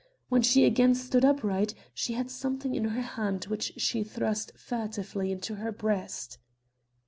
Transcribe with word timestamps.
When 0.29 0.41
she 0.41 0.65
again 0.65 0.95
stood 0.95 1.23
upright, 1.23 1.75
she 1.93 2.13
had 2.13 2.31
something 2.31 2.73
in 2.73 2.85
her 2.85 3.01
hand 3.03 3.43
which 3.43 3.73
she 3.77 4.03
thrust 4.03 4.51
furtively 4.57 5.31
into 5.31 5.57
her 5.57 5.71
breast." 5.71 6.39